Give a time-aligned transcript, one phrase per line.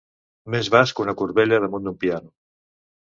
[0.53, 2.33] Més bast que una corbella damunt d'un piano.